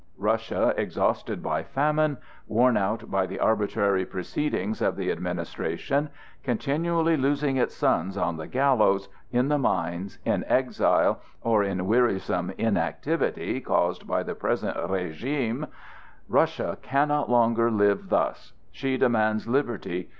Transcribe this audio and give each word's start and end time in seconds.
Russia, 0.17 0.73
exhausted 0.77 1.43
by 1.43 1.61
famine, 1.61 2.17
worn 2.47 2.75
out 2.75 3.11
by 3.11 3.27
the 3.27 3.39
arbitrary 3.39 4.03
proceedings 4.03 4.81
of 4.81 4.95
the 4.95 5.11
administration, 5.11 6.09
continually 6.43 7.15
losing 7.15 7.57
its 7.57 7.75
sons 7.75 8.17
on 8.17 8.35
the 8.37 8.47
gallows, 8.47 9.09
in 9.31 9.47
the 9.47 9.59
mines, 9.59 10.17
in 10.25 10.43
exile, 10.45 11.21
or 11.43 11.63
in 11.63 11.85
wearisome 11.85 12.51
inactivity 12.57 13.59
caused 13.59 14.07
by 14.07 14.23
the 14.23 14.33
present 14.33 14.75
régime,—Russia 14.75 16.79
cannot 16.81 17.29
longer 17.29 17.69
live 17.69 18.09
thus. 18.09 18.53
She 18.71 18.97
demands 18.97 19.47
liberty. 19.47 20.09